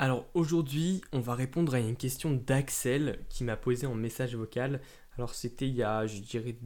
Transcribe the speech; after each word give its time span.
Alors 0.00 0.24
aujourd'hui, 0.32 1.02
on 1.12 1.20
va 1.20 1.34
répondre 1.34 1.74
à 1.74 1.78
une 1.78 1.94
question 1.94 2.30
d'Axel 2.32 3.18
qui 3.28 3.44
m'a 3.44 3.58
posé 3.58 3.86
en 3.86 3.94
message 3.94 4.34
vocal. 4.34 4.80
Alors 5.18 5.34
c'était 5.34 5.68
il 5.68 5.74
y 5.74 5.82
a, 5.82 6.06
je 6.06 6.22
dirais, 6.22 6.56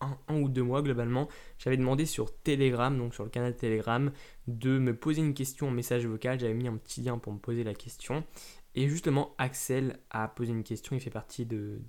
un, 0.00 0.34
ou 0.34 0.48
deux 0.48 0.62
mois 0.62 0.80
globalement. 0.80 1.28
J'avais 1.58 1.76
demandé 1.76 2.06
sur 2.06 2.34
Telegram, 2.34 2.96
donc 2.96 3.12
sur 3.12 3.24
le 3.24 3.28
canal 3.28 3.54
Telegram, 3.54 4.10
de 4.46 4.78
me 4.78 4.96
poser 4.96 5.20
une 5.20 5.34
question 5.34 5.68
en 5.68 5.70
message 5.70 6.06
vocal. 6.06 6.40
J'avais 6.40 6.54
mis 6.54 6.66
un 6.66 6.78
petit 6.78 7.02
lien 7.02 7.18
pour 7.18 7.34
me 7.34 7.38
poser 7.38 7.62
la 7.62 7.74
question. 7.74 8.24
Et 8.74 8.88
justement, 8.88 9.34
Axel 9.36 9.98
a 10.08 10.26
posé 10.26 10.52
une 10.52 10.64
question. 10.64 10.96
Il 10.96 11.00
fait 11.02 11.10
partie 11.10 11.44
de 11.44 11.82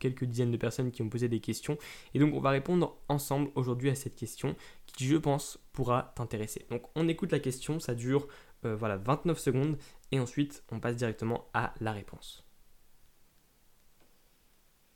quelques 0.00 0.24
dizaines 0.24 0.50
de 0.50 0.56
personnes 0.56 0.90
qui 0.90 1.02
ont 1.02 1.08
posé 1.08 1.28
des 1.28 1.38
questions. 1.38 1.78
Et 2.14 2.18
donc 2.18 2.34
on 2.34 2.40
va 2.40 2.50
répondre 2.50 2.96
ensemble 3.08 3.48
aujourd'hui 3.54 3.90
à 3.90 3.94
cette 3.94 4.16
question 4.16 4.56
qui, 4.86 5.06
je 5.06 5.16
pense, 5.16 5.60
pourra 5.72 6.12
t'intéresser. 6.16 6.66
Donc 6.70 6.82
on 6.96 7.06
écoute 7.06 7.30
la 7.30 7.38
question, 7.38 7.78
ça 7.78 7.94
dure 7.94 8.26
euh, 8.64 8.76
voilà, 8.76 8.96
29 8.96 9.38
secondes 9.38 9.78
et 10.12 10.20
ensuite 10.20 10.64
on 10.70 10.80
passe 10.80 10.96
directement 10.96 11.48
à 11.54 11.74
la 11.80 11.92
réponse. 11.92 12.44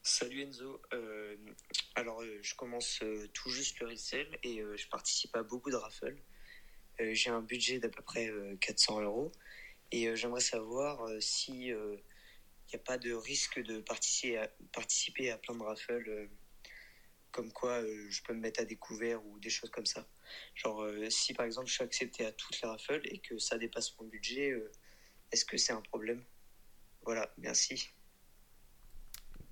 Salut 0.02 0.43
Enzo, 0.43 0.80
euh, 0.95 1.37
alors 1.95 2.23
euh, 2.23 2.38
je 2.41 2.55
commence 2.55 3.02
tout 3.34 3.51
juste 3.51 3.80
le 3.80 3.88
resell 3.88 4.38
et 4.43 4.62
je 4.77 4.88
participe 4.88 5.37
à 5.37 5.43
beaucoup 5.43 5.70
de 5.70 5.77
raffles. 5.77 6.16
J'ai 6.98 7.30
un 7.30 7.43
budget 7.43 7.79
d'à 7.79 7.88
peu 7.88 8.02
près 8.02 8.33
400 8.60 9.02
euros 9.02 9.30
et 9.93 10.16
j'aimerais 10.16 10.41
savoir 10.41 11.09
si 11.21 11.69
il 11.69 12.01
n'y 12.73 12.74
a 12.74 12.82
pas 12.85 12.98
de 12.98 13.12
risque 13.12 13.60
de 13.60 13.80
participer 13.80 14.38
à, 14.38 14.51
participer 14.73 15.30
à 15.30 15.38
plein 15.38 15.55
de 15.55 15.62
raffles 15.62 16.29
comme 17.30 17.52
quoi 17.52 17.82
je 18.09 18.23
peux 18.23 18.34
me 18.34 18.41
mettre 18.41 18.60
à 18.60 18.64
découvert 18.64 19.24
ou 19.27 19.38
des 19.38 19.50
choses 19.50 19.70
comme 19.70 19.87
ça. 19.87 20.06
Genre, 20.55 20.82
euh, 20.82 21.10
si 21.10 21.34
par 21.34 21.46
exemple 21.46 21.68
je 21.68 21.74
suis 21.74 21.84
accepté 21.84 22.24
à 22.24 22.32
toutes 22.32 22.60
les 22.60 22.68
raffles 22.68 23.01
et 23.04 23.18
que 23.18 23.38
ça 23.38 23.59
dépasse 23.59 23.96
mon 23.98 24.06
budget, 24.06 24.51
euh, 24.51 24.70
est-ce 25.32 25.45
que 25.45 25.56
c'est 25.56 25.73
un 25.73 25.80
problème? 25.80 26.24
Voilà, 27.02 27.32
merci. 27.38 27.91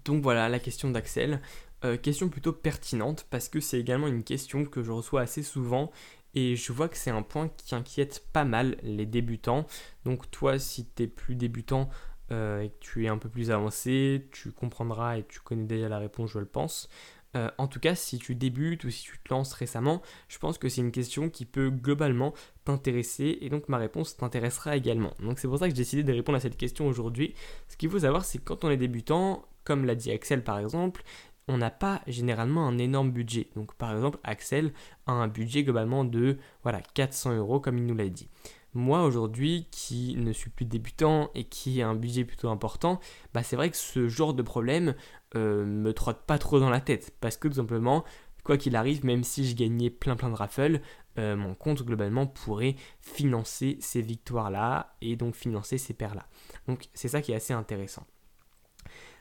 Donc 0.05 0.23
voilà 0.23 0.49
la 0.49 0.59
question 0.59 0.91
d'Axel. 0.91 1.41
Euh, 1.85 1.97
question 1.97 2.29
plutôt 2.29 2.53
pertinente 2.53 3.27
parce 3.31 3.49
que 3.49 3.61
c'est 3.61 3.79
également 3.79 4.07
une 4.07 4.25
question 4.25 4.65
que 4.65 4.83
je 4.83 4.91
reçois 4.91 5.21
assez 5.21 5.43
souvent 5.43 5.93
et 6.35 6.57
je 6.57 6.73
vois 6.73 6.89
que 6.89 6.97
c'est 6.97 7.11
un 7.11 7.23
point 7.23 7.49
qui 7.49 7.75
inquiète 7.75 8.27
pas 8.33 8.45
mal 8.45 8.79
les 8.83 9.07
débutants. 9.07 9.67
Donc 10.05 10.31
toi, 10.31 10.59
si 10.59 10.89
tu 10.91 11.05
es 11.05 11.07
plus 11.07 11.35
débutant 11.35 11.91
et 12.31 12.71
que 12.71 12.79
tu 12.81 13.05
es 13.05 13.09
un 13.09 13.19
peu 13.19 13.29
plus 13.29 13.51
avancé, 13.51 14.29
tu 14.33 14.51
comprendras 14.53 15.19
et 15.19 15.25
tu 15.27 15.41
connais 15.41 15.65
déjà 15.65 15.89
la 15.89 15.99
réponse, 15.99 16.33
je 16.33 16.41
le 16.41 16.47
pense. 16.47 16.89
Euh, 17.37 17.51
en 17.59 17.67
tout 17.69 17.81
cas, 17.81 17.95
si 17.95 18.19
tu 18.19 18.35
débutes 18.35 18.85
ou 18.85 18.91
si 18.91 19.03
tu 19.03 19.19
te 19.19 19.33
lances 19.33 19.53
récemment, 19.53 20.01
je 20.29 20.39
pense 20.39 20.59
que 20.59 20.69
c'est 20.69 20.81
une 20.81 20.93
question 20.93 21.29
qui 21.29 21.45
peut 21.45 21.71
globalement 21.71 22.33
t'intéresser 22.65 23.39
et 23.43 23.51
donc 23.51 23.69
ma 23.69 23.77
réponse 23.77 24.17
t'intéressera 24.17 24.77
également. 24.77 25.13
Donc 25.21 25.39
c'est 25.39 25.49
pour 25.49 25.59
ça 25.59 25.67
que 25.67 25.71
j'ai 25.71 25.83
décidé 25.83 26.03
de 26.03 26.13
répondre 26.13 26.37
à 26.37 26.41
cette 26.41 26.57
question 26.57 26.87
aujourd'hui. 26.89 27.35
Ce 27.69 27.77
qu'il 27.77 27.91
faut 27.91 28.01
savoir, 28.01 28.25
c'est 28.25 28.39
que 28.39 28.45
quand 28.45 28.65
on 28.65 28.71
est 28.71 28.77
débutant, 28.77 29.45
comme 29.65 29.85
l'a 29.85 29.95
dit 29.95 30.11
Axel 30.11 30.43
par 30.43 30.59
exemple, 30.59 31.03
on 31.49 31.59
n'a 31.59 31.71
pas 31.71 32.01
généralement 32.07 32.67
un 32.67 32.79
énorme 32.79 33.11
budget. 33.11 33.49
Donc 33.55 33.75
par 33.75 33.93
exemple, 33.93 34.19
Axel 34.25 34.73
a 35.07 35.13
un 35.13 35.29
budget 35.29 35.63
globalement 35.63 36.05
de 36.05 36.39
voilà, 36.63 36.81
400 36.95 37.37
euros 37.37 37.61
comme 37.61 37.79
il 37.79 37.87
nous 37.87 37.95
l'a 37.95 38.09
dit. 38.09 38.29
Moi 38.77 39.05
aujourd'hui, 39.05 39.67
qui 39.71 40.17
ne 40.19 40.33
suis 40.33 40.51
plus 40.51 40.67
débutant 40.67 41.31
et 41.35 41.45
qui 41.45 41.81
a 41.81 41.89
un 41.89 41.95
budget 41.95 42.27
plutôt 42.27 42.51
important, 42.51 43.01
bah 43.33 43.43
c'est 43.43 43.57
vrai 43.57 43.71
que 43.71 43.77
ce 43.77 44.07
genre 44.07 44.35
de 44.35 44.43
problème 44.43 44.95
euh, 45.35 45.65
me 45.65 45.95
trotte 45.95 46.27
pas 46.27 46.37
trop 46.39 46.61
dans 46.61 46.69
la 46.69 46.83
tête. 46.83 47.15
Parce 47.23 47.39
que 47.39 47.49
tout 47.49 47.55
simplement, 47.55 48.05
quoi 48.45 48.59
qu'il 48.59 48.77
arrive, 48.77 49.03
même 49.03 49.25
si 49.25 49.49
je 49.49 49.57
gagnais 49.57 49.89
plein 49.89 50.15
plein 50.15 50.29
de 50.29 50.35
raffles, 50.35 50.83
euh, 51.19 51.37
mon 51.37 51.55
compte 51.55 51.85
globalement 51.85 52.27
pourrait 52.27 52.77
financer 53.01 53.79
ces 53.81 54.03
victoires-là 54.03 54.95
et 55.01 55.17
donc 55.17 55.35
financer 55.37 55.79
ces 55.79 55.95
paires-là. 55.95 56.27
Donc 56.69 56.89
c'est 56.93 57.09
ça 57.09 57.23
qui 57.23 57.33
est 57.33 57.37
assez 57.37 57.55
intéressant. 57.55 58.07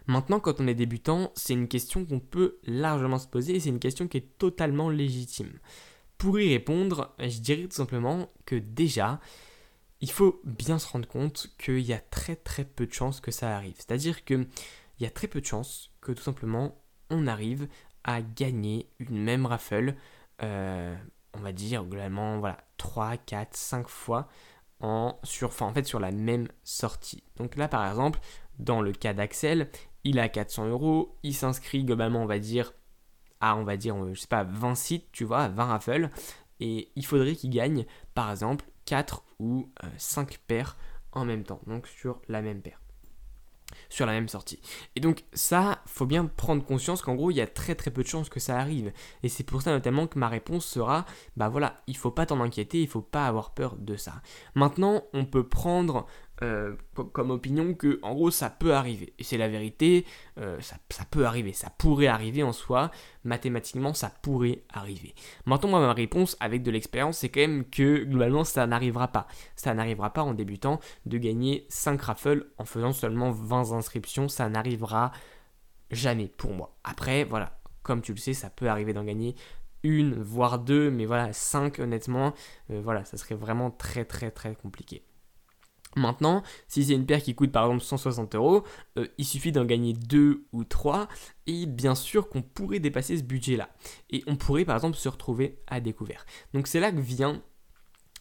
Maintenant, 0.08 0.42
quand 0.42 0.60
on 0.60 0.68
est 0.68 0.76
débutant, 0.76 1.32
c'est 1.34 1.54
une 1.54 1.70
question 1.70 2.06
qu'on 2.06 2.20
peut 2.20 2.58
largement 2.66 3.20
se 3.20 3.28
poser 3.30 3.56
et 3.56 3.60
c'est 3.62 3.70
une 3.70 3.80
question 3.80 4.10
qui 4.10 4.18
est 4.18 4.38
totalement 4.38 4.90
légitime. 4.90 5.54
Pour 6.18 6.40
y 6.40 6.50
répondre, 6.50 7.14
je 7.20 7.40
dirais 7.40 7.68
tout 7.68 7.76
simplement 7.76 8.30
que 8.46 8.56
déjà, 8.56 9.20
il 10.02 10.12
faut 10.12 10.42
bien 10.44 10.80
se 10.80 10.88
rendre 10.88 11.08
compte 11.08 11.48
qu'il 11.58 11.80
y 11.80 11.94
a 11.94 12.00
très 12.00 12.36
très 12.36 12.66
peu 12.66 12.86
de 12.86 12.94
chances 12.94 13.20
que 13.20 13.32
ça 13.32 13.56
arrive. 13.56 13.76
C'est-à-dire 13.78 14.24
qu'il 14.24 14.48
y 15.00 15.06
a 15.06 15.10
très 15.10 15.28
peu 15.28 15.42
de 15.42 15.46
chances 15.46 15.92
que 16.02 16.12
tout 16.12 16.24
simplement 16.24 16.82
on 17.10 17.28
arrive 17.28 17.68
à 18.04 18.22
gagner 18.22 18.90
une 19.00 19.24
même 19.24 19.46
raffle, 19.46 19.96
euh, 20.44 20.96
on 21.34 21.40
va 21.40 21.52
dire 21.52 21.84
globalement 21.84 22.40
voilà, 22.40 22.58
3, 22.78 23.18
4, 23.18 23.56
5 23.56 23.88
fois 23.88 24.28
en, 24.80 25.18
sur, 25.24 25.54
fait 25.54 25.86
sur 25.86 26.00
la 26.00 26.12
même 26.12 26.48
sortie. 26.64 27.24
Donc 27.38 27.56
là 27.56 27.68
par 27.68 27.88
exemple, 27.88 28.20
dans 28.60 28.82
le 28.82 28.92
cas 28.92 29.14
d'Axel, 29.14 29.70
il 30.04 30.20
a 30.20 30.30
400 30.30 30.68
euros, 30.68 31.18
il 31.24 31.34
s'inscrit 31.34 31.84
globalement 31.84 32.22
on 32.22 32.28
va 32.28 32.40
dire 32.40 32.74
on 33.54 33.64
va 33.64 33.78
dire 33.78 33.96
je 34.14 34.20
sais 34.20 34.28
pas 34.28 34.44
20 34.44 34.76
sites, 34.76 35.12
tu 35.12 35.24
vois, 35.24 35.48
20 35.50 35.66
raffles, 35.66 36.10
et 36.60 36.90
il 36.96 37.06
faudrait 37.06 37.36
qu'il 37.36 37.50
gagne 37.50 37.86
par 38.14 38.32
exemple 38.32 38.66
4 38.86 39.24
ou 39.40 39.70
5 39.98 40.32
euh, 40.32 40.36
paires 40.48 40.78
en 41.12 41.26
même 41.26 41.44
temps, 41.44 41.62
donc 41.68 41.88
sur 41.88 42.22
la 42.28 42.42
même 42.42 42.62
paire 42.62 42.80
sur 43.90 44.06
la 44.06 44.14
même 44.14 44.28
sortie. 44.28 44.60
Et 44.96 45.00
donc 45.00 45.24
ça, 45.34 45.82
faut 45.86 46.06
bien 46.06 46.26
prendre 46.26 46.64
conscience 46.64 47.02
qu'en 47.02 47.16
gros, 47.16 47.32
il 47.32 47.36
y 47.36 47.42
a 47.42 47.48
très 47.48 47.76
très 47.76 47.92
peu 47.92 48.04
de 48.04 48.08
chances 48.08 48.30
que 48.30 48.40
ça 48.40 48.58
arrive. 48.58 48.92
Et 49.24 49.30
c'est 49.30 49.44
pour 49.44 49.62
ça 49.62 49.72
notamment 49.72 50.08
que 50.08 50.20
ma 50.20 50.30
réponse 50.30 50.66
sera, 50.66 51.06
bah 51.38 51.50
voilà, 51.50 51.82
il 51.88 51.98
faut 51.98 52.12
pas 52.12 52.26
t'en 52.26 52.42
inquiéter, 52.42 52.82
il 52.82 52.88
faut 52.88 53.02
pas 53.02 53.28
avoir 53.28 53.54
peur 53.54 53.76
de 53.78 53.96
ça. 53.96 54.22
Maintenant, 54.54 55.04
on 55.14 55.26
peut 55.26 55.48
prendre 55.48 56.08
euh, 56.42 56.76
comme 57.14 57.32
opinion 57.32 57.74
que 57.74 58.00
en 58.02 58.14
gros 58.14 58.30
ça 58.30 58.50
peut 58.50 58.74
arriver. 58.74 59.14
Et 59.20 59.24
c'est 59.24 59.38
la 59.38 59.48
vérité, 59.48 60.06
euh, 60.38 60.60
ça, 60.60 60.78
peut 61.10 61.26
arriver, 61.26 61.54
ça 61.54 61.70
pourrait 61.70 62.08
arriver 62.08 62.44
en 62.44 62.52
soi, 62.52 62.92
mathématiquement 63.24 63.94
ça 63.94 64.12
pourrait 64.22 64.64
arriver. 64.70 65.16
Maintenant 65.46 65.70
moi 65.70 65.80
ma 65.80 65.94
réponse 65.94 66.36
avec 66.42 66.62
de 66.62 66.72
l'expérience 66.72 67.20
c'est 67.20 67.30
quand 67.30 67.42
même 67.42 67.64
que 67.66 68.04
globalement 68.04 68.44
ça 68.44 68.68
n'arrivera 68.68 69.08
pas. 69.08 69.28
Ça 69.56 69.74
n'arrivera 69.74 70.12
pas 70.12 70.24
en 70.24 70.34
débutant 70.34 70.80
de 71.06 71.18
gagner 71.18 71.66
5 71.70 72.02
raffles 72.02 72.48
en 72.58 72.66
faisant 72.66 72.92
seulement 72.92 73.32
20 73.32 73.72
inscriptions, 73.72 74.28
ça 74.28 74.50
n'arrivera 74.50 75.12
jamais 75.92 76.28
pour 76.28 76.54
moi. 76.54 76.76
Après 76.84 77.24
voilà, 77.24 77.60
comme 77.82 78.02
tu 78.02 78.12
le 78.12 78.20
sais 78.20 78.34
ça 78.34 78.50
peut 78.50 78.68
arriver 78.68 78.94
d'en 78.94 79.06
gagner 79.06 79.36
une, 79.84 80.22
voire 80.22 80.60
deux, 80.60 80.90
mais 80.90 81.06
voilà, 81.06 81.32
5 81.32 81.80
honnêtement, 81.80 82.34
euh, 82.72 82.82
voilà, 82.84 83.06
ça 83.06 83.18
serait 83.18 83.36
vraiment 83.36 83.72
très 83.72 84.04
très 84.04 84.32
très 84.32 84.56
compliqué. 84.56 85.04
Maintenant, 85.96 86.44
si 86.68 86.84
c'est 86.84 86.94
une 86.94 87.06
paire 87.06 87.22
qui 87.22 87.36
coûte 87.36 87.52
par 87.52 87.66
exemple 87.66 87.84
160 87.84 88.36
euros, 88.36 88.64
euh, 88.98 89.08
il 89.18 89.26
suffit 89.26 89.52
d'en 89.52 89.66
gagner 89.66 89.94
2 89.94 90.46
ou 90.52 90.64
3 90.64 91.08
et 91.48 91.66
bien 91.66 91.96
sûr 91.96 92.28
qu'on 92.28 92.42
pourrait 92.42 92.80
dépasser 92.80 93.18
ce 93.18 93.24
budget-là. 93.24 93.70
Et 94.10 94.24
on 94.28 94.36
pourrait 94.36 94.66
par 94.66 94.76
exemple 94.76 94.98
se 94.98 95.10
retrouver 95.10 95.60
à 95.68 95.80
découvert. 95.80 96.26
Donc 96.54 96.68
c'est 96.68 96.80
là 96.80 96.92
que 96.92 97.00
vient 97.00 97.42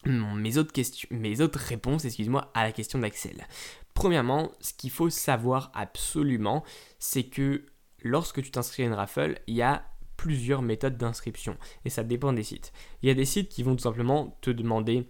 mes 0.05 0.57
autres, 0.57 0.71
questions, 0.71 1.07
mes 1.11 1.41
autres 1.41 1.59
réponses 1.59 2.05
excuse-moi, 2.05 2.51
à 2.53 2.63
la 2.63 2.71
question 2.71 2.99
d'Axel. 2.99 3.47
Premièrement, 3.93 4.51
ce 4.59 4.73
qu'il 4.73 4.91
faut 4.91 5.09
savoir 5.09 5.71
absolument, 5.73 6.63
c'est 6.99 7.23
que 7.23 7.65
lorsque 8.03 8.41
tu 8.41 8.51
t'inscris 8.51 8.83
à 8.83 8.85
une 8.85 8.93
raffle, 8.93 9.39
il 9.47 9.55
y 9.55 9.61
a 9.61 9.83
plusieurs 10.15 10.61
méthodes 10.61 10.97
d'inscription 10.97 11.57
et 11.83 11.89
ça 11.89 12.03
dépend 12.03 12.33
des 12.33 12.43
sites. 12.43 12.71
Il 13.01 13.07
y 13.07 13.11
a 13.11 13.15
des 13.15 13.25
sites 13.25 13.49
qui 13.49 13.63
vont 13.63 13.75
tout 13.75 13.83
simplement 13.83 14.37
te 14.41 14.49
demander 14.49 15.09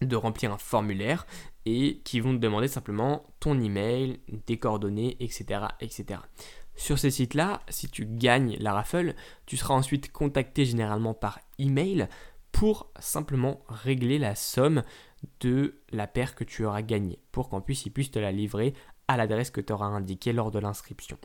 de 0.00 0.16
remplir 0.16 0.52
un 0.52 0.58
formulaire 0.58 1.26
et 1.66 2.00
qui 2.04 2.20
vont 2.20 2.32
te 2.32 2.38
demander 2.38 2.68
simplement 2.68 3.24
ton 3.38 3.60
email, 3.60 4.20
tes 4.46 4.58
coordonnées, 4.58 5.16
etc. 5.20 5.66
etc. 5.80 6.20
Sur 6.74 6.98
ces 6.98 7.10
sites-là, 7.10 7.60
si 7.68 7.90
tu 7.90 8.06
gagnes 8.06 8.56
la 8.58 8.72
raffle, 8.72 9.14
tu 9.46 9.56
seras 9.56 9.74
ensuite 9.74 10.12
contacté 10.12 10.64
généralement 10.64 11.14
par 11.14 11.40
email 11.58 12.08
pour 12.52 12.90
simplement 12.98 13.60
régler 13.68 14.18
la 14.18 14.34
somme 14.34 14.82
de 15.40 15.82
la 15.92 16.06
paire 16.06 16.34
que 16.34 16.44
tu 16.44 16.64
auras 16.64 16.82
gagnée, 16.82 17.18
pour 17.32 17.48
qu'on 17.48 17.60
puisse, 17.60 17.86
puisse 17.88 18.10
te 18.10 18.18
la 18.18 18.32
livrer 18.32 18.74
à 19.08 19.16
l'adresse 19.16 19.50
que 19.50 19.60
tu 19.60 19.72
auras 19.72 19.86
indiquée 19.86 20.32
lors 20.32 20.50
de 20.50 20.58
l'inscription. 20.58 21.18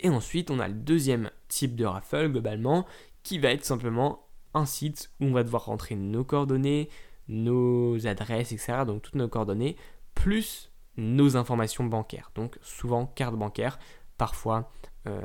Et 0.00 0.08
ensuite, 0.08 0.50
on 0.50 0.60
a 0.60 0.68
le 0.68 0.74
deuxième 0.74 1.30
type 1.48 1.74
de 1.74 1.84
raffle 1.84 2.30
globalement, 2.30 2.86
qui 3.22 3.38
va 3.38 3.50
être 3.50 3.64
simplement 3.64 4.28
un 4.52 4.66
site 4.66 5.10
où 5.20 5.26
on 5.26 5.32
va 5.32 5.42
devoir 5.42 5.64
rentrer 5.64 5.96
nos 5.96 6.24
coordonnées, 6.24 6.88
nos 7.28 8.06
adresses, 8.06 8.52
etc. 8.52 8.84
Donc 8.86 9.02
toutes 9.02 9.14
nos 9.14 9.28
coordonnées, 9.28 9.76
plus 10.14 10.70
nos 10.96 11.36
informations 11.36 11.84
bancaires. 11.84 12.30
Donc 12.34 12.58
souvent 12.62 13.06
carte 13.06 13.36
bancaire, 13.36 13.78
parfois, 14.16 14.70
euh, 15.06 15.22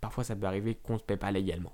parfois 0.00 0.24
ça 0.24 0.36
peut 0.36 0.46
arriver 0.46 0.74
qu'on 0.74 0.98
se 0.98 1.04
paie 1.04 1.16
pas 1.16 1.30
légalement. 1.30 1.72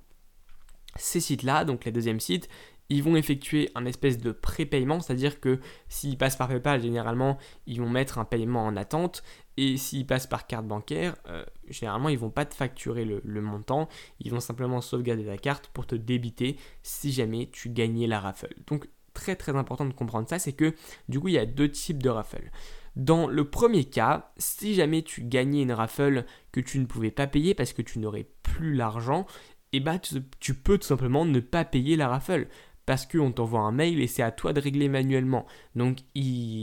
Ces 0.97 1.21
sites-là, 1.21 1.65
donc 1.65 1.85
les 1.85 1.93
deuxièmes 1.93 2.21
sites, 2.21 2.49
ils 2.89 3.03
vont 3.03 3.17
effectuer 3.17 3.71
un 3.75 3.87
espèce 3.87 4.19
de 4.19 4.33
prépaiement, 4.33 5.01
c'est-à-dire 5.01 5.41
que 5.41 5.61
s'ils 5.89 6.19
passent 6.19 6.37
par 6.37 6.49
PayPal, 6.49 6.83
généralement, 6.83 7.39
ils 7.67 7.81
vont 7.81 7.89
mettre 7.89 8.19
un 8.19 8.27
paiement 8.27 8.67
en 8.67 8.77
attente, 8.77 9.23
et 9.57 9.79
s'ils 9.79 10.07
passent 10.07 10.27
par 10.27 10.47
carte 10.47 10.67
bancaire, 10.67 11.17
euh, 11.29 11.45
généralement, 11.69 12.11
ils 12.11 12.19
vont 12.19 12.31
pas 12.31 12.45
te 12.45 12.55
facturer 12.55 13.07
le, 13.07 13.23
le, 13.25 13.41
montant, 13.41 13.89
ils 14.21 14.31
vont 14.31 14.41
simplement 14.41 14.83
sauvegarder 14.83 15.25
ta 15.25 15.39
carte 15.39 15.69
pour 15.69 15.87
te 15.87 15.95
débiter 15.95 16.59
si 16.83 17.13
jamais 17.13 17.49
tu 17.51 17.71
gagnais 17.71 18.07
la 18.07 18.21
raffle. 18.21 18.55
Donc 18.67 18.87
très 19.37 19.57
important 19.57 19.85
de 19.85 19.93
comprendre 19.93 20.29
ça, 20.29 20.39
c'est 20.39 20.53
que 20.53 20.75
du 21.09 21.21
coup 21.21 21.29
il 21.29 21.35
y 21.35 21.39
a 21.39 21.47
deux 21.47 21.71
types 21.71 22.03
de 22.03 22.11
raffles. 22.11 22.51
Dans 22.95 23.27
le 23.27 23.49
premier 23.49 23.85
cas, 23.85 24.33
si 24.37 24.75
jamais 24.75 25.03
tu 25.03 25.23
gagnais 25.23 25.63
une 25.63 25.73
raffle 25.73 26.25
que 26.53 26.61
tu 26.61 26.79
ne 26.79 26.85
pouvais 26.85 27.11
pas 27.11 27.27
payer 27.27 27.55
parce 27.55 27.73
que 27.73 27.81
tu 27.81 27.99
n'aurais 27.99 28.27
plus 28.43 28.75
l'argent, 28.75 29.27
et 29.73 29.79
eh 29.79 29.81
bah 29.81 29.93
ben, 29.93 30.23
tu, 30.39 30.55
peux 30.55 30.77
tout 30.77 30.87
simplement 30.87 31.25
ne 31.25 31.41
pas 31.41 31.65
payer 31.65 31.97
la 31.97 32.09
raffle 32.09 32.49
parce 32.85 33.07
qu'on 33.07 33.33
t'envoie 33.33 33.61
un 33.61 33.73
mail 33.73 34.01
et 34.03 34.07
c'est 34.07 34.23
à 34.23 34.31
toi 34.31 34.53
de 34.53 34.61
régler 34.61 34.89
manuellement. 34.89 35.47
Donc 35.75 36.01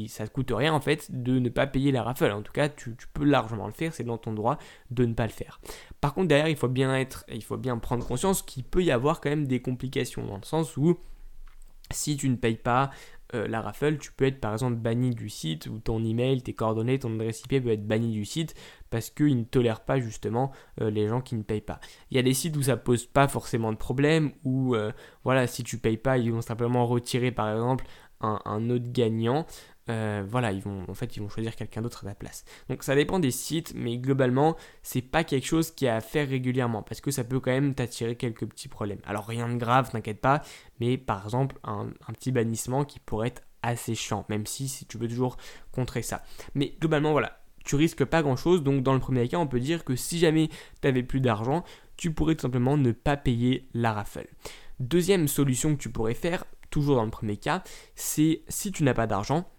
ça 0.09 0.23
ne 0.23 0.27
coûte 0.27 0.51
rien 0.51 0.73
en 0.73 0.79
fait 0.79 1.09
de 1.09 1.39
ne 1.39 1.49
pas 1.49 1.65
payer 1.65 1.91
la 1.91 2.03
raffle. 2.03 2.31
En 2.31 2.43
tout 2.43 2.51
cas, 2.51 2.69
tu, 2.69 2.95
tu 2.95 3.07
peux 3.07 3.23
largement 3.23 3.65
le 3.65 3.73
faire, 3.73 3.95
c'est 3.95 4.03
dans 4.03 4.19
ton 4.19 4.33
droit 4.33 4.59
de 4.91 5.05
ne 5.05 5.13
pas 5.13 5.25
le 5.25 5.31
faire. 5.31 5.59
Par 6.01 6.13
contre, 6.13 6.27
derrière, 6.27 6.49
il 6.49 6.55
faut 6.55 6.67
bien 6.67 6.95
être, 6.95 7.25
il 7.33 7.43
faut 7.43 7.57
bien 7.57 7.77
prendre 7.79 8.05
conscience 8.05 8.43
qu'il 8.43 8.63
peut 8.63 8.83
y 8.83 8.91
avoir 8.91 9.21
quand 9.21 9.29
même 9.29 9.47
des 9.47 9.61
complications 9.61 10.25
dans 10.25 10.37
le 10.37 10.45
sens 10.45 10.77
où 10.77 10.99
si 11.91 12.17
tu 12.17 12.29
ne 12.29 12.35
payes 12.35 12.57
pas 12.57 12.91
euh, 13.35 13.47
la 13.47 13.61
raffle, 13.61 13.97
tu 13.99 14.11
peux 14.11 14.25
être 14.25 14.39
par 14.39 14.53
exemple 14.53 14.75
banni 14.75 15.11
du 15.11 15.29
site 15.29 15.67
ou 15.67 15.77
ton 15.77 16.03
email, 16.03 16.41
tes 16.41 16.53
coordonnées, 16.53 16.97
ton 16.97 17.13
adresse 17.13 17.41
IP 17.41 17.63
peut 17.63 17.69
être 17.69 17.87
banni 17.87 18.11
du 18.11 18.25
site 18.25 18.55
parce 18.89 19.11
qu'ils 19.11 19.37
ne 19.37 19.43
tolèrent 19.43 19.85
pas 19.85 19.99
justement 19.99 20.51
euh, 20.81 20.89
les 20.89 21.07
gens 21.07 21.21
qui 21.21 21.35
ne 21.35 21.43
payent 21.43 21.61
pas. 21.61 21.79
Il 22.09 22.17
y 22.17 22.19
a 22.19 22.23
des 22.23 22.33
sites 22.33 22.57
où 22.57 22.63
ça 22.63 22.75
pose 22.75 23.05
pas 23.05 23.27
forcément 23.27 23.71
de 23.71 23.77
problème, 23.77 24.31
où 24.43 24.73
euh, 24.73 24.91
voilà, 25.23 25.45
si 25.45 25.63
tu 25.63 25.77
payes 25.77 25.97
pas, 25.97 26.17
ils 26.17 26.31
vont 26.31 26.41
simplement 26.41 26.87
retirer 26.87 27.31
par 27.31 27.51
exemple 27.51 27.85
un 28.21 28.69
autre 28.69 28.91
gagnant. 28.91 29.45
Euh, 29.89 30.23
voilà, 30.27 30.51
ils 30.51 30.61
vont, 30.61 30.83
en 30.87 30.93
fait, 30.93 31.15
ils 31.17 31.19
vont 31.21 31.29
choisir 31.29 31.55
quelqu'un 31.55 31.81
d'autre 31.81 32.05
à 32.05 32.09
ta 32.09 32.15
place. 32.15 32.45
Donc 32.69 32.83
ça 32.83 32.95
dépend 32.95 33.19
des 33.19 33.31
sites, 33.31 33.73
mais 33.75 33.97
globalement, 33.97 34.55
c'est 34.83 35.01
pas 35.01 35.23
quelque 35.23 35.45
chose 35.45 35.71
qui 35.71 35.85
est 35.85 35.89
à 35.89 36.01
faire 36.01 36.29
régulièrement 36.29 36.83
parce 36.83 37.01
que 37.01 37.11
ça 37.11 37.23
peut 37.23 37.39
quand 37.39 37.51
même 37.51 37.73
t'attirer 37.73 38.15
quelques 38.15 38.45
petits 38.45 38.67
problèmes. 38.67 38.99
Alors 39.05 39.25
rien 39.25 39.49
de 39.49 39.57
grave, 39.57 39.89
t'inquiète 39.89 40.21
pas, 40.21 40.41
mais 40.79 40.97
par 40.97 41.23
exemple, 41.23 41.57
un, 41.63 41.87
petit 42.13 42.31
bannissement 42.31 42.85
qui 42.85 42.99
pourrait 42.99 43.29
être 43.29 43.41
assez 43.61 43.95
chiant, 43.95 44.25
même 44.29 44.45
si, 44.45 44.67
si 44.67 44.85
tu 44.85 44.97
veux 44.97 45.07
toujours 45.07 45.37
contrer 45.71 46.01
ça. 46.01 46.23
Mais 46.53 46.75
globalement, 46.79 47.11
voilà, 47.11 47.39
tu 47.65 47.75
risques 47.75 48.05
pas 48.05 48.21
grand 48.21 48.35
chose. 48.35 48.63
Donc 48.63 48.83
dans 48.83 48.93
le 48.93 48.99
premier 48.99 49.27
cas, 49.27 49.37
on 49.37 49.47
peut 49.47 49.59
dire 49.59 49.83
que 49.83 49.95
si 49.95 50.19
jamais 50.19 50.49
tu 50.81 50.87
avais 50.87 51.03
plus 51.03 51.19
d'argent, 51.19 51.63
tu 51.97 52.13
pourrais 52.13 52.35
tout 52.35 52.43
simplement 52.43 52.77
ne 52.77 52.91
pas 52.91 53.17
payer 53.17 53.67
la 53.73 53.93
raffle. 53.93 54.27
Deuxième 54.79 55.27
solution 55.27 55.75
que 55.75 55.81
tu 55.81 55.89
pourrais 55.89 56.13
faire, 56.13 56.45
toujours 56.69 56.95
dans 56.95 57.03
le 57.03 57.11
premier 57.11 57.37
cas, 57.37 57.63
c'est 57.95 58.43
si 58.47 58.71
tu 58.71 58.83
n'as 58.83 58.93
pas 58.93 59.07
d'argent, 59.07 59.49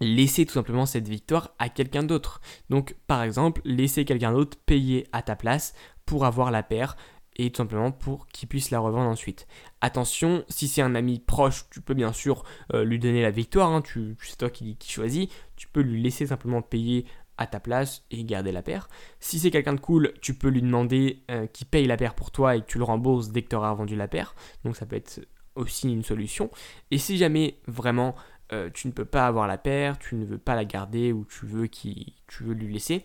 laisser 0.00 0.46
tout 0.46 0.54
simplement 0.54 0.86
cette 0.86 1.08
victoire 1.08 1.54
à 1.58 1.68
quelqu'un 1.68 2.02
d'autre. 2.02 2.40
Donc 2.70 2.96
par 3.06 3.22
exemple, 3.22 3.60
laisser 3.64 4.04
quelqu'un 4.04 4.32
d'autre 4.32 4.58
payer 4.66 5.06
à 5.12 5.22
ta 5.22 5.36
place 5.36 5.74
pour 6.06 6.24
avoir 6.24 6.50
la 6.50 6.62
paire 6.62 6.96
et 7.36 7.50
tout 7.50 7.58
simplement 7.58 7.90
pour 7.90 8.26
qu'il 8.28 8.48
puisse 8.48 8.70
la 8.70 8.78
revendre 8.78 9.10
ensuite. 9.10 9.46
Attention, 9.80 10.44
si 10.48 10.68
c'est 10.68 10.82
un 10.82 10.94
ami 10.94 11.18
proche, 11.18 11.64
tu 11.70 11.80
peux 11.80 11.94
bien 11.94 12.12
sûr 12.12 12.44
euh, 12.72 12.84
lui 12.84 12.98
donner 12.98 13.22
la 13.22 13.30
victoire, 13.30 13.72
hein, 13.72 13.82
c'est 14.22 14.38
toi 14.38 14.50
qui, 14.50 14.76
qui 14.76 14.92
choisis, 14.92 15.28
tu 15.56 15.66
peux 15.68 15.80
lui 15.80 16.00
laisser 16.00 16.26
simplement 16.26 16.62
payer 16.62 17.06
à 17.36 17.46
ta 17.46 17.58
place 17.58 18.04
et 18.10 18.24
garder 18.24 18.52
la 18.52 18.62
paire. 18.62 18.88
Si 19.18 19.38
c'est 19.38 19.50
quelqu'un 19.50 19.74
de 19.74 19.80
cool, 19.80 20.12
tu 20.20 20.34
peux 20.34 20.48
lui 20.48 20.62
demander 20.62 21.24
euh, 21.30 21.46
qu'il 21.46 21.66
paye 21.66 21.86
la 21.86 21.96
paire 21.96 22.14
pour 22.14 22.30
toi 22.30 22.56
et 22.56 22.60
que 22.60 22.66
tu 22.66 22.78
le 22.78 22.84
rembourses 22.84 23.30
dès 23.30 23.42
que 23.42 23.48
tu 23.48 23.56
auras 23.56 23.74
vendu 23.74 23.96
la 23.96 24.06
paire. 24.06 24.34
Donc 24.64 24.76
ça 24.76 24.86
peut 24.86 24.96
être 24.96 25.20
aussi 25.56 25.92
une 25.92 26.04
solution. 26.04 26.50
Et 26.90 26.98
si 26.98 27.16
jamais 27.16 27.58
vraiment 27.66 28.14
euh, 28.52 28.70
tu 28.72 28.86
ne 28.88 28.92
peux 28.92 29.04
pas 29.04 29.26
avoir 29.26 29.46
la 29.46 29.58
paire, 29.58 29.98
tu 29.98 30.14
ne 30.14 30.24
veux 30.24 30.38
pas 30.38 30.54
la 30.54 30.64
garder 30.64 31.12
ou 31.12 31.24
tu 31.24 31.46
veux, 31.46 31.68
tu 31.68 32.12
veux 32.40 32.54
lui 32.54 32.72
laisser, 32.72 33.04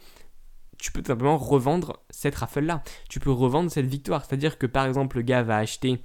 tu 0.79 0.91
peux 0.91 1.01
tout 1.01 1.07
simplement 1.07 1.37
revendre 1.37 1.99
cette 2.09 2.35
raffle-là. 2.35 2.81
Tu 3.09 3.19
peux 3.19 3.31
revendre 3.31 3.69
cette 3.69 3.85
victoire. 3.85 4.25
C'est-à-dire 4.25 4.57
que 4.57 4.65
par 4.65 4.85
exemple, 4.85 5.17
le 5.17 5.23
gars 5.23 5.43
va 5.43 5.57
acheter 5.57 6.01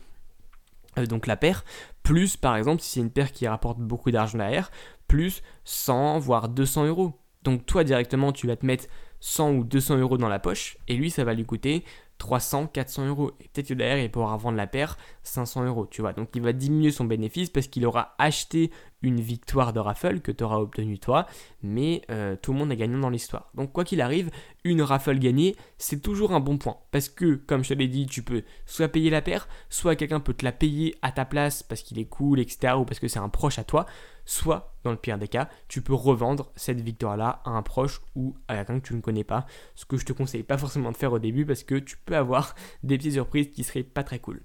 euh, 0.98 1.06
donc 1.06 1.26
la 1.26 1.36
paire, 1.36 1.64
plus 2.02 2.36
par 2.36 2.56
exemple, 2.56 2.82
si 2.82 2.90
c'est 2.90 3.00
une 3.00 3.10
paire 3.10 3.32
qui 3.32 3.46
rapporte 3.46 3.78
beaucoup 3.78 4.10
d'argent 4.10 4.38
derrière, 4.38 4.70
plus 5.08 5.42
100 5.64 6.18
voire 6.18 6.48
200 6.48 6.86
euros. 6.86 7.20
Donc 7.44 7.66
toi 7.66 7.84
directement, 7.84 8.32
tu 8.32 8.46
vas 8.46 8.56
te 8.56 8.66
mettre 8.66 8.86
100 9.20 9.52
ou 9.52 9.64
200 9.64 9.98
euros 9.98 10.18
dans 10.18 10.28
la 10.28 10.38
poche 10.38 10.76
et 10.88 10.96
lui, 10.96 11.10
ça 11.10 11.24
va 11.24 11.34
lui 11.34 11.46
coûter 11.46 11.84
300, 12.18 12.68
400 12.68 13.06
euros. 13.06 13.32
Et 13.40 13.48
peut-être 13.48 13.68
que 13.68 13.74
derrière, 13.74 13.98
il 13.98 14.10
pourra 14.10 14.36
vendre 14.36 14.56
la 14.56 14.66
paire 14.66 14.96
500 15.22 15.64
euros, 15.64 15.86
tu 15.86 16.00
vois. 16.00 16.12
Donc 16.12 16.30
il 16.34 16.42
va 16.42 16.52
diminuer 16.52 16.90
son 16.90 17.04
bénéfice 17.04 17.50
parce 17.50 17.68
qu'il 17.68 17.86
aura 17.86 18.14
acheté 18.18 18.70
une 19.04 19.20
victoire 19.20 19.72
de 19.72 19.80
raffle 19.80 20.20
que 20.20 20.32
tu 20.32 20.42
auras 20.42 20.56
obtenue 20.56 20.98
toi, 20.98 21.26
mais 21.62 22.02
euh, 22.10 22.36
tout 22.40 22.52
le 22.52 22.58
monde 22.58 22.72
est 22.72 22.76
gagnant 22.76 22.98
dans 22.98 23.10
l'histoire. 23.10 23.50
Donc 23.54 23.70
quoi 23.70 23.84
qu'il 23.84 24.00
arrive, 24.00 24.30
une 24.64 24.82
raffle 24.82 25.18
gagnée, 25.18 25.56
c'est 25.78 26.00
toujours 26.00 26.32
un 26.32 26.40
bon 26.40 26.56
point. 26.56 26.78
Parce 26.90 27.10
que, 27.10 27.34
comme 27.34 27.62
je 27.62 27.68
te 27.68 27.74
l'ai 27.74 27.86
dit, 27.86 28.06
tu 28.06 28.22
peux 28.22 28.42
soit 28.64 28.88
payer 28.88 29.10
la 29.10 29.20
paire, 29.20 29.46
soit 29.68 29.94
quelqu'un 29.94 30.20
peut 30.20 30.32
te 30.32 30.44
la 30.44 30.52
payer 30.52 30.96
à 31.02 31.12
ta 31.12 31.26
place 31.26 31.62
parce 31.62 31.82
qu'il 31.82 31.98
est 31.98 32.06
cool, 32.06 32.40
etc. 32.40 32.74
ou 32.78 32.84
parce 32.84 32.98
que 32.98 33.08
c'est 33.08 33.18
un 33.18 33.28
proche 33.28 33.58
à 33.58 33.64
toi, 33.64 33.84
soit, 34.24 34.74
dans 34.84 34.90
le 34.90 34.96
pire 34.96 35.18
des 35.18 35.28
cas, 35.28 35.50
tu 35.68 35.82
peux 35.82 35.94
revendre 35.94 36.50
cette 36.56 36.80
victoire-là 36.80 37.42
à 37.44 37.50
un 37.50 37.62
proche 37.62 38.00
ou 38.14 38.34
à 38.48 38.56
quelqu'un 38.56 38.80
que 38.80 38.86
tu 38.88 38.94
ne 38.94 39.00
connais 39.02 39.24
pas. 39.24 39.46
Ce 39.74 39.84
que 39.84 39.98
je 39.98 40.06
te 40.06 40.14
conseille 40.14 40.42
pas 40.44 40.56
forcément 40.56 40.92
de 40.92 40.96
faire 40.96 41.12
au 41.12 41.18
début 41.18 41.44
parce 41.44 41.62
que 41.62 41.74
tu 41.74 41.98
peux 42.06 42.16
avoir 42.16 42.54
des 42.82 42.96
petites 42.96 43.12
surprises 43.12 43.52
qui 43.52 43.64
seraient 43.64 43.82
pas 43.82 44.02
très 44.02 44.18
cool. 44.18 44.40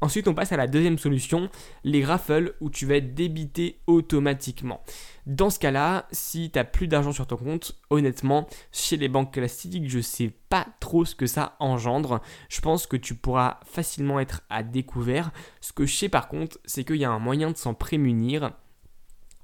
Ensuite, 0.00 0.28
on 0.28 0.34
passe 0.34 0.52
à 0.52 0.56
la 0.56 0.68
deuxième 0.68 0.98
solution, 0.98 1.50
les 1.82 2.04
raffles 2.04 2.54
où 2.60 2.70
tu 2.70 2.86
vas 2.86 2.96
être 2.96 3.14
débité 3.14 3.80
automatiquement. 3.88 4.82
Dans 5.26 5.50
ce 5.50 5.58
cas-là, 5.58 6.06
si 6.12 6.50
tu 6.50 6.58
n'as 6.58 6.64
plus 6.64 6.86
d'argent 6.86 7.12
sur 7.12 7.26
ton 7.26 7.36
compte, 7.36 7.76
honnêtement, 7.90 8.46
chez 8.70 8.96
les 8.96 9.08
banques 9.08 9.34
classiques, 9.34 9.88
je 9.88 9.98
sais 9.98 10.32
pas 10.48 10.66
trop 10.78 11.04
ce 11.04 11.16
que 11.16 11.26
ça 11.26 11.56
engendre. 11.58 12.20
Je 12.48 12.60
pense 12.60 12.86
que 12.86 12.96
tu 12.96 13.16
pourras 13.16 13.58
facilement 13.64 14.20
être 14.20 14.42
à 14.50 14.62
découvert. 14.62 15.32
Ce 15.60 15.72
que 15.72 15.84
je 15.84 15.94
sais 15.94 16.08
par 16.08 16.28
contre, 16.28 16.58
c'est 16.64 16.84
qu'il 16.84 16.96
y 16.96 17.04
a 17.04 17.10
un 17.10 17.18
moyen 17.18 17.50
de 17.50 17.56
s'en 17.56 17.74
prémunir. 17.74 18.52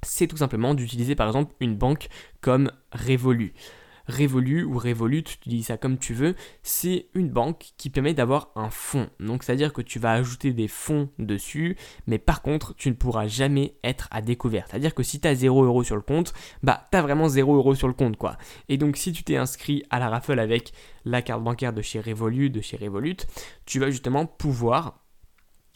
C'est 0.03 0.29
tout 0.29 0.37
simplement 0.37 0.75
d'utiliser 0.75 1.17
par 1.17 1.27
exemple 1.27 1.55
une 1.61 1.77
banque 1.77 2.09
comme 2.41 2.71
Revolut. 2.93 3.55
Revolut 4.09 4.65
ou 4.65 4.79
Revolut, 4.79 5.25
tu 5.25 5.49
dis 5.49 5.63
ça 5.63 5.77
comme 5.77 5.99
tu 5.99 6.15
veux, 6.15 6.35
c'est 6.63 7.07
une 7.15 7.31
banque 7.31 7.73
qui 7.77 7.91
permet 7.91 8.15
d'avoir 8.15 8.51
un 8.57 8.71
fonds. 8.71 9.09
Donc 9.21 9.43
c'est-à-dire 9.43 9.73
que 9.73 9.83
tu 9.83 9.99
vas 9.99 10.13
ajouter 10.13 10.53
des 10.53 10.69
fonds 10.69 11.09
dessus, 11.19 11.77
mais 12.07 12.19
par 12.19 12.43
contre, 12.43 12.75
tu 12.77 12.89
ne 12.91 12.95
pourras 12.95 13.27
jamais 13.27 13.75
être 13.83 14.09
à 14.11 14.21
découvert. 14.21 14.67
C'est-à-dire 14.69 14.95
que 14.95 15.03
si 15.03 15.21
tu 15.21 15.29
as 15.29 15.35
0 15.35 15.65
euros 15.65 15.85
sur 15.85 15.97
le 15.97 16.03
compte, 16.03 16.33
bah 16.63 16.87
tu 16.91 16.99
as 16.99 17.03
vraiment 17.03 17.29
0 17.29 17.55
euros 17.55 17.75
sur 17.75 17.89
le 17.89 17.95
compte 17.95 18.17
quoi. 18.17 18.37
Et 18.69 18.77
donc 18.77 18.97
si 18.97 19.13
tu 19.13 19.25
t'es 19.25 19.37
inscrit 19.37 19.83
à 19.91 19.99
la 19.99 20.09
raffle 20.09 20.39
avec 20.39 20.73
la 21.05 21.23
carte 21.23 21.43
bancaire 21.43 21.73
de 21.73 21.83
chez 21.83 22.01
Revolut, 22.01 22.51
de 22.51 22.61
chez 22.61 22.77
Revolut, 22.77 23.17
tu 23.67 23.79
vas 23.79 23.91
justement 23.91 24.27
pouvoir 24.27 25.05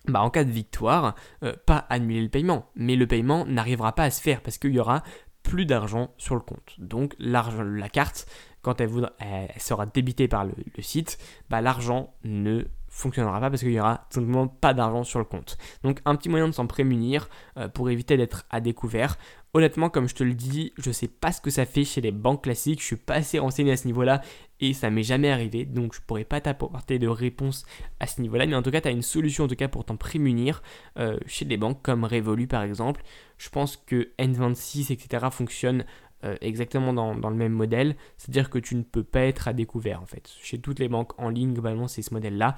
bah, 0.06 0.22
en 0.22 0.30
cas 0.30 0.44
de 0.44 0.50
victoire, 0.50 1.14
euh, 1.42 1.52
pas 1.66 1.86
annuler 1.90 2.22
le 2.22 2.28
paiement, 2.28 2.70
mais 2.74 2.96
le 2.96 3.06
paiement 3.06 3.44
n'arrivera 3.46 3.94
pas 3.94 4.04
à 4.04 4.10
se 4.10 4.22
faire 4.22 4.40
parce 4.40 4.58
qu'il 4.58 4.72
y 4.72 4.80
aura 4.80 5.02
plus 5.48 5.64
d'argent 5.64 6.14
sur 6.18 6.34
le 6.34 6.42
compte. 6.42 6.74
Donc 6.78 7.14
l'argent, 7.18 7.62
la 7.62 7.88
carte, 7.88 8.26
quand 8.60 8.80
elle, 8.80 8.88
voudra, 8.88 9.12
elle 9.18 9.48
sera 9.60 9.86
débitée 9.86 10.28
par 10.28 10.44
le, 10.44 10.52
site, 10.80 11.18
bah, 11.48 11.62
l'argent 11.62 12.14
ne 12.22 12.64
fonctionnera 12.98 13.40
pas 13.40 13.50
parce 13.50 13.62
qu'il 13.62 13.72
y 13.72 13.80
aura 13.80 14.06
tout 14.10 14.20
simplement 14.20 14.48
pas 14.48 14.74
d'argent 14.74 15.04
sur 15.04 15.18
le 15.18 15.24
compte. 15.24 15.56
Donc 15.82 16.00
un 16.04 16.16
petit 16.16 16.28
moyen 16.28 16.48
de 16.48 16.52
s'en 16.52 16.66
prémunir 16.66 17.28
euh, 17.56 17.68
pour 17.68 17.90
éviter 17.90 18.16
d'être 18.16 18.44
à 18.50 18.60
découvert. 18.60 19.16
Honnêtement, 19.54 19.88
comme 19.88 20.08
je 20.08 20.14
te 20.14 20.24
le 20.24 20.34
dis, 20.34 20.72
je 20.76 20.90
sais 20.90 21.08
pas 21.08 21.32
ce 21.32 21.40
que 21.40 21.50
ça 21.50 21.64
fait 21.64 21.84
chez 21.84 22.00
les 22.00 22.12
banques 22.12 22.44
classiques, 22.44 22.80
je 22.80 22.86
suis 22.86 22.96
pas 22.96 23.14
assez 23.14 23.38
renseigné 23.38 23.72
à 23.72 23.76
ce 23.76 23.86
niveau-là 23.86 24.20
et 24.60 24.74
ça 24.74 24.90
m'est 24.90 25.02
jamais 25.02 25.30
arrivé, 25.30 25.64
donc 25.64 25.94
je 25.94 26.00
pourrais 26.00 26.24
pas 26.24 26.40
t'apporter 26.40 26.98
de 26.98 27.08
réponse 27.08 27.64
à 27.98 28.06
ce 28.06 28.20
niveau-là, 28.20 28.44
mais 28.46 28.56
en 28.56 28.62
tout 28.62 28.70
cas, 28.70 28.80
tu 28.80 28.88
as 28.88 28.90
une 28.90 29.02
solution 29.02 29.44
en 29.44 29.48
tout 29.48 29.54
cas 29.54 29.68
pour 29.68 29.84
t'en 29.84 29.96
prémunir 29.96 30.62
euh, 30.98 31.18
chez 31.26 31.44
des 31.44 31.56
banques 31.56 31.80
comme 31.82 32.04
Revolut 32.04 32.46
par 32.46 32.62
exemple. 32.62 33.02
Je 33.38 33.48
pense 33.48 33.76
que 33.76 34.10
N26, 34.18 34.92
etc. 34.92 35.26
fonctionne 35.30 35.84
euh, 36.24 36.36
exactement 36.40 36.92
dans, 36.92 37.30
le 37.30 37.36
même 37.36 37.52
modèle, 37.52 37.94
c'est-à-dire 38.16 38.50
que 38.50 38.58
tu 38.58 38.74
ne 38.74 38.82
peux 38.82 39.04
pas 39.04 39.20
être 39.20 39.46
à 39.46 39.52
découvert 39.52 40.02
en 40.02 40.06
fait. 40.06 40.28
Chez 40.42 40.60
toutes 40.60 40.80
les 40.80 40.88
banques 40.88 41.18
en 41.20 41.28
ligne, 41.28 41.52
globalement, 41.52 41.86
c'est 41.86 42.02
ce 42.02 42.12
modèle-là. 42.12 42.56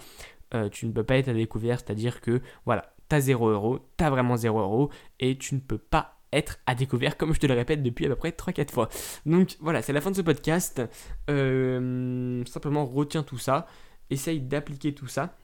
Euh, 0.55 0.71
tu 0.71 0.87
ne 0.87 0.93
peux 0.93 1.05
pas 1.05 1.19
être 1.19 1.29
à 1.29 1.35
découvert, 1.35 1.79
c'est-à-dire 1.79 2.23
que 2.23 2.41
voilà, 2.65 2.95
tu 3.11 3.17
as 3.17 3.21
0 3.21 3.51
euros, 3.51 3.81
tu 3.99 4.05
as 4.05 4.09
vraiment 4.09 4.37
0 4.37 4.59
euros 4.59 4.91
et 5.19 5.37
tu 5.37 5.55
ne 5.55 5.61
peux 5.61 5.77
pas 5.77 6.17
être 6.33 6.59
à 6.65 6.75
découvert, 6.75 7.19
comme 7.19 7.35
je 7.35 7.41
te 7.41 7.47
le 7.47 7.53
répète 7.53 7.83
depuis 7.83 8.07
à 8.07 8.09
peu 8.09 8.17
près 8.17 8.31
3-4 8.31 8.71
fois. 8.71 8.89
Donc 9.27 9.57
voilà, 9.61 9.83
c'est 9.83 9.93
la 9.93 10.01
fin 10.01 10.11
de 10.11 10.17
ce 10.17 10.23
podcast. 10.23 10.81
Euh, 11.29 12.43
simplement 12.47 12.87
retiens 12.87 13.23
tout 13.23 13.39
ça, 13.39 13.67
essaye 14.09 14.41
d'appliquer 14.41 14.95
tout 14.95 15.07
ça. 15.07 15.37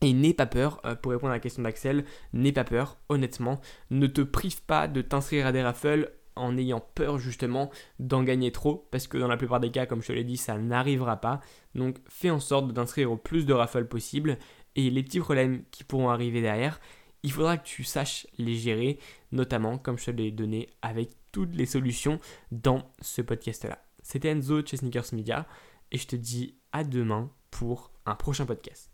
Et 0.00 0.14
n'aie 0.14 0.34
pas 0.34 0.46
peur, 0.46 0.80
pour 1.00 1.12
répondre 1.12 1.30
à 1.30 1.36
la 1.36 1.40
question 1.40 1.62
d'Axel, 1.62 2.04
n'aie 2.32 2.50
pas 2.50 2.64
peur, 2.64 2.96
honnêtement, 3.08 3.60
ne 3.90 4.08
te 4.08 4.20
prive 4.22 4.60
pas 4.62 4.88
de 4.88 5.00
t'inscrire 5.00 5.46
à 5.46 5.52
des 5.52 5.62
raffles 5.62 6.10
en 6.36 6.56
ayant 6.56 6.80
peur 6.94 7.18
justement 7.18 7.70
d'en 7.98 8.22
gagner 8.22 8.52
trop, 8.52 8.88
parce 8.90 9.06
que 9.06 9.18
dans 9.18 9.28
la 9.28 9.36
plupart 9.36 9.60
des 9.60 9.70
cas, 9.70 9.86
comme 9.86 10.02
je 10.02 10.08
te 10.08 10.12
l'ai 10.12 10.24
dit, 10.24 10.36
ça 10.36 10.56
n'arrivera 10.58 11.16
pas. 11.16 11.40
Donc 11.74 11.98
fais 12.08 12.30
en 12.30 12.40
sorte 12.40 12.72
d'inscrire 12.72 13.12
au 13.12 13.16
plus 13.16 13.46
de 13.46 13.52
raffles 13.52 13.86
possible, 13.86 14.38
et 14.74 14.90
les 14.90 15.02
petits 15.02 15.20
problèmes 15.20 15.64
qui 15.70 15.84
pourront 15.84 16.10
arriver 16.10 16.40
derrière, 16.40 16.80
il 17.22 17.30
faudra 17.30 17.56
que 17.56 17.66
tu 17.66 17.84
saches 17.84 18.26
les 18.38 18.56
gérer, 18.56 18.98
notamment 19.30 19.78
comme 19.78 19.98
je 19.98 20.06
te 20.06 20.10
l'ai 20.10 20.30
donné 20.30 20.68
avec 20.82 21.10
toutes 21.30 21.54
les 21.54 21.66
solutions 21.66 22.18
dans 22.50 22.90
ce 23.00 23.22
podcast-là. 23.22 23.78
C'était 24.02 24.28
Enzo 24.28 24.62
de 24.62 24.66
chez 24.66 24.76
Sneakers 24.76 25.12
Media, 25.12 25.46
et 25.92 25.98
je 25.98 26.06
te 26.06 26.16
dis 26.16 26.56
à 26.72 26.84
demain 26.84 27.30
pour 27.50 27.92
un 28.06 28.14
prochain 28.14 28.46
podcast. 28.46 28.91